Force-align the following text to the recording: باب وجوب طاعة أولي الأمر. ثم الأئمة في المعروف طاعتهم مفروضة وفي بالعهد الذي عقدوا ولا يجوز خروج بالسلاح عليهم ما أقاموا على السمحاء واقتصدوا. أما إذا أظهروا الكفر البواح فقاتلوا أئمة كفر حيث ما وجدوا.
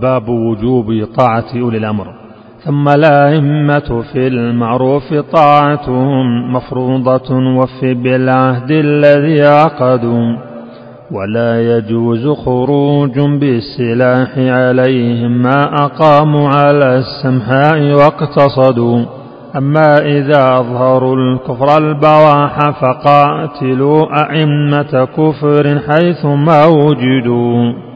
باب 0.00 0.28
وجوب 0.28 1.06
طاعة 1.18 1.44
أولي 1.56 1.78
الأمر. 1.78 2.06
ثم 2.64 2.88
الأئمة 2.88 4.02
في 4.12 4.26
المعروف 4.26 5.14
طاعتهم 5.32 6.52
مفروضة 6.52 7.36
وفي 7.58 7.94
بالعهد 7.94 8.70
الذي 8.70 9.42
عقدوا 9.42 10.36
ولا 11.10 11.76
يجوز 11.76 12.28
خروج 12.28 13.20
بالسلاح 13.20 14.38
عليهم 14.38 15.42
ما 15.42 15.60
أقاموا 15.74 16.48
على 16.48 16.98
السمحاء 16.98 17.92
واقتصدوا. 17.92 19.04
أما 19.56 19.98
إذا 19.98 20.58
أظهروا 20.60 21.16
الكفر 21.16 21.78
البواح 21.78 22.58
فقاتلوا 22.80 24.06
أئمة 24.22 25.08
كفر 25.16 25.78
حيث 25.88 26.24
ما 26.24 26.66
وجدوا. 26.66 27.91